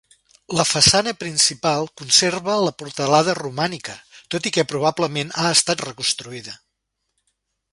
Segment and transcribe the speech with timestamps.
[0.59, 3.95] La façana principal conserva la portalada romànica,
[4.35, 6.57] tot i que probablement ha estat reconstruïda.